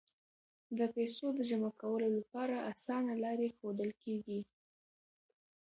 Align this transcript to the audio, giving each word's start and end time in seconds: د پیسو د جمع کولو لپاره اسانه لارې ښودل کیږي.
د 0.77 0.79
پیسو 0.95 1.25
د 1.35 1.39
جمع 1.49 1.71
کولو 1.81 2.07
لپاره 2.17 2.55
اسانه 2.71 3.13
لارې 3.23 3.47
ښودل 3.57 3.91
کیږي. 4.03 4.39